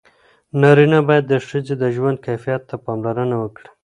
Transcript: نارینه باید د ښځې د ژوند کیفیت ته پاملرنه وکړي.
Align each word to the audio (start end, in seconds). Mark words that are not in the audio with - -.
نارینه 0.61 0.99
باید 1.07 1.25
د 1.27 1.33
ښځې 1.47 1.73
د 1.77 1.83
ژوند 1.95 2.17
کیفیت 2.25 2.61
ته 2.69 2.75
پاملرنه 2.85 3.35
وکړي. 3.39 3.69